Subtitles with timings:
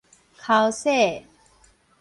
[0.35, 1.27] 剾洗